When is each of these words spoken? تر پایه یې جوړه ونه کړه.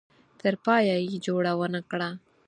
تر 0.39 0.53
پایه 0.65 0.95
یې 1.07 1.15
جوړه 1.25 1.51
ونه 1.59 1.81
کړه. 1.91 2.09